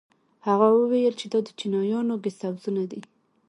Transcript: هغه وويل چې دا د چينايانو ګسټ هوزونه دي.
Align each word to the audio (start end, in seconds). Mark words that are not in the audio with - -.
هغه 0.47 0.67
وويل 0.75 1.13
چې 1.21 1.25
دا 1.31 1.39
د 1.45 1.49
چينايانو 1.59 2.21
ګسټ 2.23 2.41
هوزونه 2.47 2.83
دي. 2.91 3.01